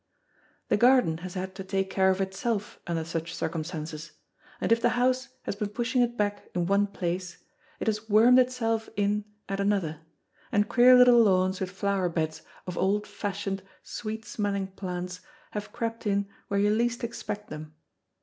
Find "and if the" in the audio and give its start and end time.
4.59-4.89